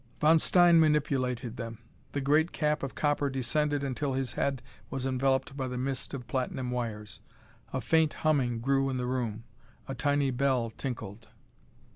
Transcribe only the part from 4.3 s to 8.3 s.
head was enveloped by the mist of platinum wires. A faint